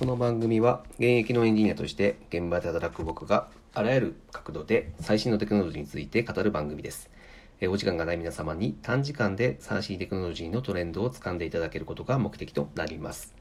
[0.00, 7.10] この番組は現役のエンジニアとして現場で働く僕があらゆる角度で最新のテクノロジーについて語る番組です。
[7.60, 13.34] えお時間がない皆様に短時間で最新テクノロジーのトレンドを掴んでいただけることが目的となります。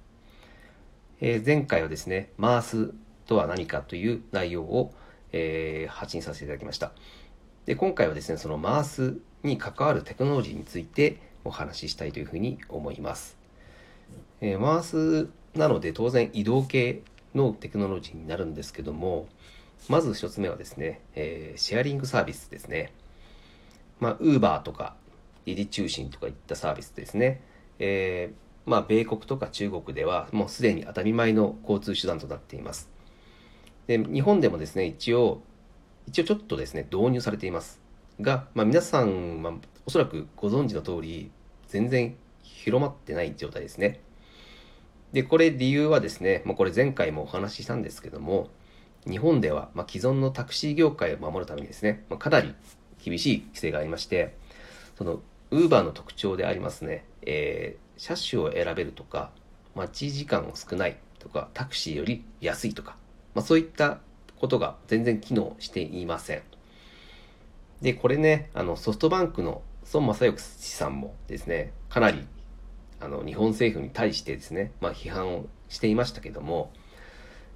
[1.21, 2.93] えー前回はですね、マース
[3.25, 4.93] とは何かという内容を、
[5.31, 6.91] えー発信させていただきました。
[7.67, 13.37] で、今回はですね、そのマースに関わるテクノロジーについてお話ししたいというふうに思います。
[14.41, 17.01] えーマースなので当然移動系
[17.35, 19.27] のテクノロジーになるんですけども、
[19.87, 22.93] まず一つ目はですね、えーシェアリングサービスですね。
[23.99, 24.95] まあ、ウーバーとか、
[25.45, 27.41] リリ中心とかいったサービスですね。
[27.79, 32.89] えーまあ、米国とか中国ではもうすでに当たり前の交通手段となっています。
[33.87, 35.41] で、日本でもですね、一応、
[36.07, 37.81] 一応ちょっとですね、導入されています。
[38.21, 39.53] が、まあ、皆さん、まあ、
[39.85, 41.31] おそらくご存知の通り、
[41.67, 44.01] 全然広まってない状態ですね。
[45.13, 48.49] で、これ理由はですね、まあ、これ前回もお話ししたんですけども、
[49.07, 52.53] 日本では、まあ、既存のタクシー業界を守るためにですね、まあ、かなり
[53.03, 54.35] 厳しい規制がありまして、
[54.97, 59.29] その、ウーバーの特徴でありますね、えー車種を選べるとか、
[59.75, 62.95] 待ち時間を少ないとか、タクシーより安いとか、
[63.35, 63.99] まあ、そういった
[64.39, 66.41] ことが全然機能していません。
[67.81, 69.61] で、これね、あの、ソフトバンクの
[69.93, 72.25] 孫正義さんもですね、かなり、
[72.99, 76.71] あの、日本政府に対してですね、まあ、批判をしていましたけども、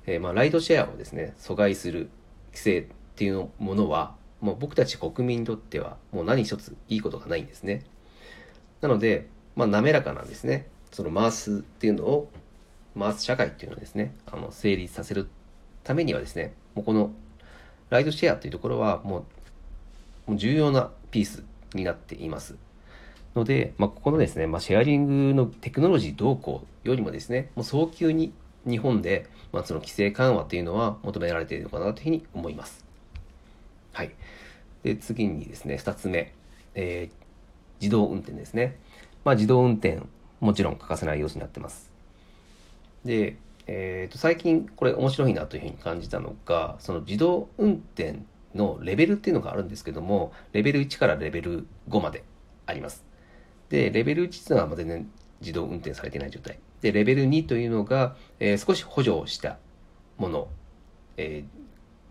[0.06, 2.10] えーまあ、ライドシェアをですね、阻害する
[2.52, 7.84] 規制っていうものは、もう僕たち国民にとっては、もう何一ついいことがないんですね。
[8.82, 10.68] なので、まあ、滑らかなんですね。
[10.92, 12.30] その回すっていうのを、
[12.98, 15.30] 回す社会っていうのをですね、あの、成立させる
[15.84, 17.12] ためにはですね、もうこの、
[17.90, 19.26] ライドシェアっていうところは、も
[20.28, 22.56] う重要なピースになっています。
[23.36, 28.34] ので、まあ、ここのですね、まあ、シェアリングのテクノロジー動向よりもですね、もう早急に
[28.66, 32.86] 日本で、まあ、その規制緩和っていうのは求められているのかなというふうに思います。
[33.92, 34.12] はい。
[34.84, 36.34] で、次にですね、二つ目、
[36.76, 37.24] えー
[37.84, 38.78] 自動運転ですね。
[39.26, 40.00] まあ、自動運転、
[40.40, 41.92] もちろん欠かせない要素になってます。
[43.04, 43.36] で、
[43.68, 48.20] えーと、最近これ面白いなというふうに感じたのが、その自動運転
[48.56, 52.24] のレベルっていうのがあるんですけども、レベル1からレベル5まで
[52.66, 53.04] あります。
[53.74, 55.12] で、レベル1っていうのはまあ全然
[55.42, 56.60] 自動運転されていない状態。
[56.82, 59.58] で、レベル2というのが、えー少し補助をした
[60.18, 60.48] もの、
[61.18, 61.64] えー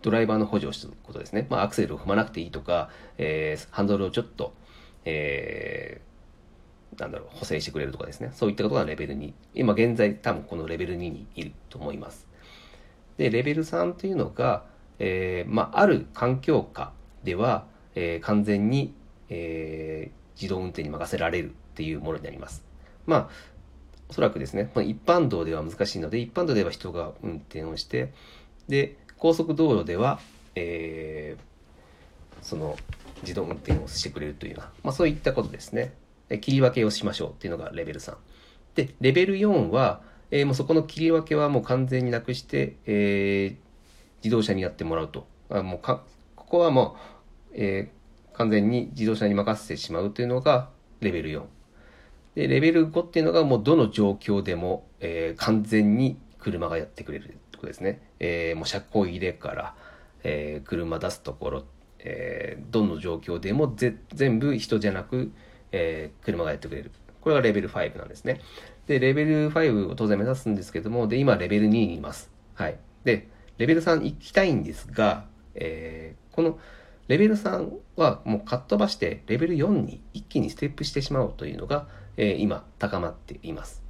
[0.03, 1.47] ドライバーの補助をすることですね。
[1.49, 4.55] まあ、アクセルを踏まなくていいとか、えーハンドルをちょっと、
[5.05, 8.31] えーなんだろう、補正してくれるとかですね。
[8.35, 9.33] そういったことがレベル2。
[9.55, 12.27] 今現在多分このレベル2にいると思います。
[13.19, 14.65] で、レベル3というのが、
[14.99, 18.93] えーまあ、ある環境下では、えー完全に、
[19.29, 19.92] えー
[20.35, 22.65] 自動運転に任せられるっていうものになります。
[23.07, 23.29] まあ、
[24.09, 28.13] おそらくですね、まあ、一般道では難しいので、一般道では人が運転をして、
[28.69, 30.21] で、高速道路では、
[30.55, 31.53] えー
[32.43, 32.77] その
[33.23, 35.95] 自動運転をしてくれるというような、まあ、そういったことですね。
[36.41, 38.17] 切り分けをしましょうっていうのがレベル3。
[38.75, 43.57] で、レベル4は、えーもうそこの切り分けはもう完全になくして、えー
[44.25, 45.27] 自動車にやってもらうと。
[45.51, 46.03] あもうか
[46.35, 46.97] ここはも
[47.53, 48.02] う、えー
[48.35, 50.71] 完全に自動車に任せてしまうというのが
[51.01, 51.43] レベル4。
[52.35, 58.01] で、レベル5っていうのがもうどの状況でも、えー完全に車がやってくれるってことですね。
[58.21, 59.75] えーもう車庫入れから、
[60.25, 61.65] えー車出すところ、
[61.99, 65.33] えーどの状況でもぜ全部人じゃなく、
[65.73, 66.91] えー車がやってくれる。
[67.21, 68.41] これがレベル5なんですね。
[68.87, 72.31] で、レベル5を当然目指すんですけども、で、今レベル2にいます。
[72.55, 72.79] はい。
[73.05, 73.29] で、
[73.59, 76.59] レベル3行きたいんですが、えーこの
[77.09, 83.83] レベル3はもうかっ飛ばしてレベル4に一気にステップしてしまおうというのが、えー今高まっています。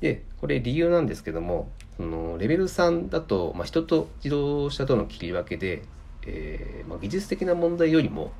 [0.00, 5.82] で、これ理由なんですけども、そのレベル3だと、まあ、人と自動車との切り分けで、
[6.26, 8.30] えーまあ、技術的な問題よりも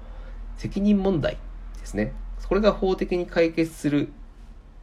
[0.57, 1.37] 責任問題
[1.81, 2.13] ですね。
[2.49, 4.13] これが法的に解決する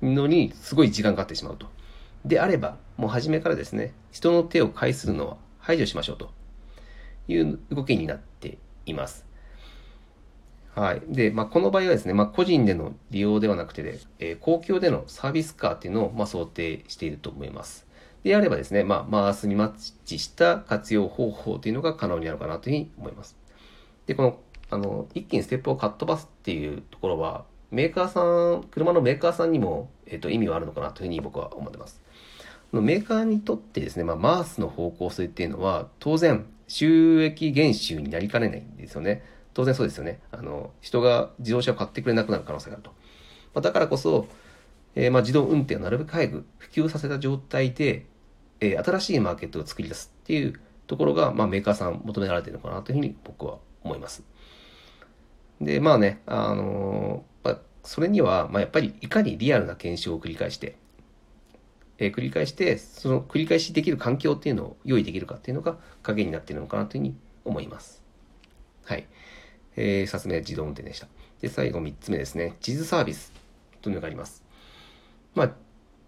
[0.01, 1.67] のにすごい時間かかってしまうと。
[2.25, 6.31] であれば、もう初めからですね、人の手を介するのは排除しましょうと
[7.27, 9.25] いう動きになっています。
[10.75, 11.01] はい。
[11.07, 17.87] で、まあ、この場合はですね、まあ、個人での利用ではなくてで、えー公共でのサービスカーっていうのを、まあ、想定していると思います。
[18.23, 23.37] であればですね、まあ、マースにマッチした活用方法というのが可能になるかなというふうに思います。
[24.07, 24.39] で、この、
[24.71, 32.01] あの、一気にステップをかっ飛ばすっていうところは、メーカーさん、車のメーカーさんにも、えっ、と、意味はあるのかなというふうに僕は思ってます。
[32.73, 39.23] のメーカーにとってですね、まあ、マースの方向性っていうのは、当然、収益減収になりかねないんですよね。
[39.53, 40.19] 当然そうですよね。
[40.31, 42.91] あの、人が自動車を買ってくれなくなる可能性があると。
[43.53, 44.27] まあ、だからこそ、
[44.95, 48.05] えーまあ、自動運転をなるべく早く普及させた状態で、
[48.59, 54.23] えー、新しいマーケットを作り出すっていうところが、まあ、メーカーさん求められているのかなというふうに僕は思います。
[55.61, 60.77] で、まあね、あのー、まあ、それには、まあ、やっぱりいかにリアルな検証を繰り返して、
[61.97, 67.15] えー、繰り返して、その繰り返しできる環境っていうのを用意できるかっていうのが鍵になっているのかなというふうに
[67.45, 68.03] 思います。
[68.83, 69.07] はい。
[69.75, 71.07] えー、2つ目自動運転でした。
[71.41, 72.55] で、最後3つ目ですね。
[72.59, 73.31] 地図サービス
[73.81, 74.43] というのがあります。
[75.33, 75.51] まあ、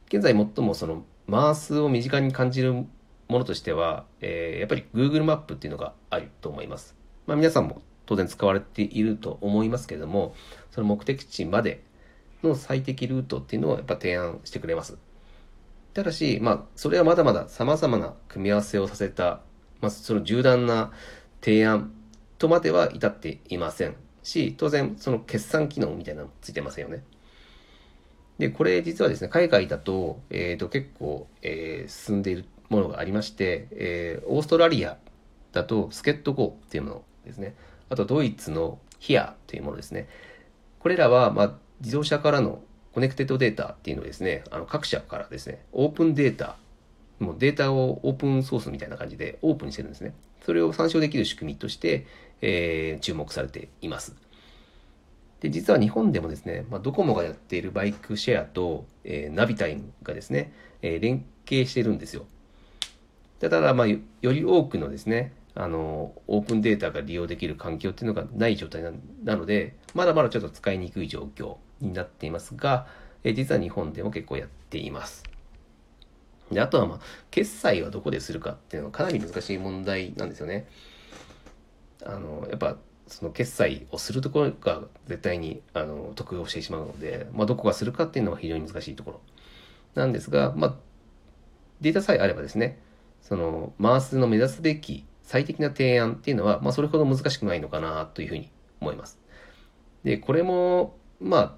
[0.08, 2.88] 現在最もそのマースを身近に感じるも
[3.30, 6.96] のとしては、えー、やっぱり Google マップっていうのがあると思います。
[7.26, 10.34] まあ、皆さんも当然使われていると思いますけれども、
[10.72, 11.84] その目的地まで
[12.42, 14.98] の最適ルートっていうのをやっぱ提案してくれます。
[15.98, 19.42] ただし、まあ、それはまだまだ様々な組み合わせをさせた、
[19.82, 20.92] まあ、その縦断な
[21.42, 21.92] 提案
[22.38, 27.04] とまでは至っていませんし、当然、その決算機能みたいなのもついてませんよね。
[28.38, 35.00] で、これ実はですね、海外だと、えっ、ー、と、結構、えー、進んでいるものがありまして、えー、オーストラリア
[35.52, 37.56] だと、スケット GO っていうものですね。
[37.90, 40.08] あと、ドイツのヒアというものですね。
[40.78, 42.62] これらは、まあ、自動車からの
[42.94, 46.56] コネクテッドデータっていうのをですね、あの各社からですね、オープンデータ、
[47.20, 50.14] もうデータをオープンソースみたいな感じでオープンにしてるんですね。
[50.46, 52.06] それを参照できる仕組みとして、
[52.42, 54.16] えー、注目されています。
[55.42, 60.52] で、実は日本でもですね、まあ、ドコモがやっているバイクシェアと、えー、ナビタイムがですね、
[60.82, 62.26] えー、連携してるんですよ。
[63.40, 68.84] ただ、まあ、より多くのですね、あの、オープンデータが利用できる環境っていうのがない状態
[69.24, 72.86] なので、まだまだちょっと使いにくい状況になっていますが、
[73.24, 75.24] え、実は日本でも結構やっています。
[76.52, 77.00] で、あとはまあ、
[77.32, 80.68] 決済はどこでするかっていうのはかなり難しい問題なんですよね。
[82.06, 82.78] あの、やっぱ
[83.08, 89.22] その決済をするところが絶対にあの得をしてしまうので、まあ、どこがするかっていうのは非常に難しいところ
[89.96, 90.76] なんですが、まあ、
[91.82, 92.80] データさえあればですね、
[93.24, 99.18] そのマースの目指すべき最適な提案っていうのは、まあ、それほど難しくないのかなというふうに思います。
[100.04, 101.56] で、これも、まあ、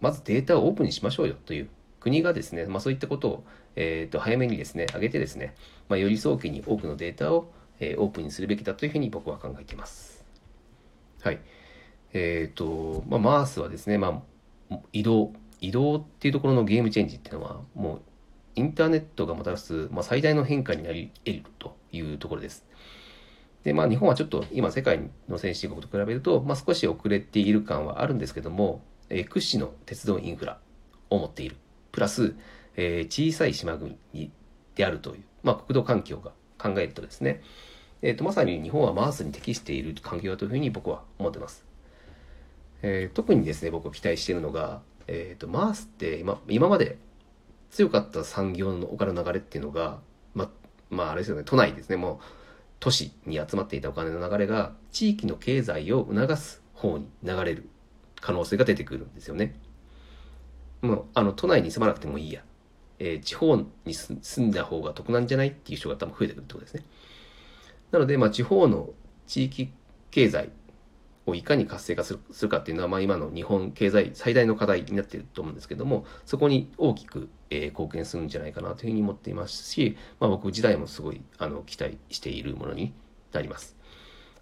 [0.00, 1.68] まずデータをオープンにしましょうよという
[2.00, 3.44] 国がですね、まあ、そういったことを、
[3.76, 5.54] えー、と早めにですね、上げてですね、
[5.88, 10.24] まあ、より早期に多くのデータを、えー、オープンにするべきだというふうに僕は考えています。
[11.22, 11.40] はい。
[12.12, 14.22] えっ、ー、と、まあ、マースはですね、ま
[14.70, 18.02] あ、移動、移動っていうところのゲームチェンジっていうのは、もう、
[18.56, 22.64] インターネットがもたらす、まあ、最大の変化になり得るというところです。
[23.64, 30.58] で、まあ、日本はちょっと今、世界の先進国と比べると、まあ、少し遅れている感はあるんですけども、えー、屈指の鉄道インフラ
[31.10, 31.56] を持っている。
[31.90, 32.34] プラス、
[32.76, 33.96] えー、小さい島国
[34.74, 37.42] であるという、まあ、国土環境が考えるとですね、
[38.02, 41.64] えーと、まさに日本はマースに適している環境だというふうに僕は思ってます。
[42.82, 46.98] えー、特にですね、僕期待しているのが、えーと、マースって今今まで
[47.70, 50.00] 強かった産業のお金の流れっていうのが、
[50.34, 50.50] ま、
[50.90, 52.24] まああれですよね、都内ですね、もう
[52.80, 57.68] 都市に集まっていたお金の流れが地域の経済を促す方に流れる
[58.20, 59.54] 可能性が出てくるんですよね。
[60.82, 62.42] もうあの都内に住まなくてもいいや。
[63.00, 65.48] えー、地方に住んだ方が得なんじゃない？
[65.48, 66.84] っていう人が多分増えてくるってことですね。
[67.90, 68.90] なので、まあ、地方の
[69.26, 69.72] 地域
[70.10, 70.50] 経済
[71.26, 82.92] をいかに活性化するかっていうのは、まあ、今の日本経済最大の課題になっていると思うんですけども、そこに大きく、えー、貢献するんじゃないかなというふうに思っていますし、まあ、僕自体もすごいあの期待しているものに
[83.32, 83.76] なります。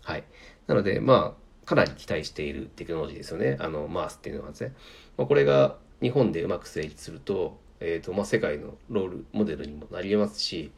[0.02, 0.24] はい。
[0.66, 3.56] なので、まあ、かなり期待しているテクノロジーですよね。
[3.60, 4.74] あの、マースっていうのはですね。
[5.16, 10.72] まあ、これが日本でうまく成立すると、えっ、ー、と、まあ、世界のロールモデルにもなり得ますし、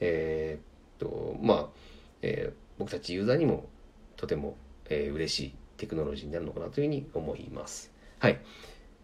[0.00, 1.66] えっ、と、まあ、
[2.22, 3.66] えー、僕たちユーザーにも
[4.16, 4.56] とても、
[4.88, 7.92] えー、嬉しいテクノロジーになるのかなというふうに思います。
[8.18, 8.40] はい。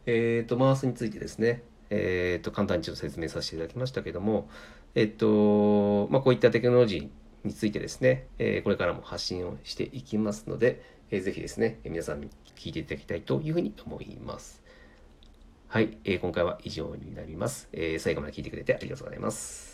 [0.06, 4.48] えっ、ー、と、マウスについてですね、えっ、ー、と、簡単にちょっと説明させていただきましたけども、
[4.94, 14.62] えっ、と、まあ、こういったテクノロジーについてですね、えこれからも発信をしていきますので、えー、ぜひですね、皆さんに聞いていただきたいというふうに思います。
[15.68, 19.73] はい、え今回は以上になります、え最後まで聞いてくれてありがとうございます。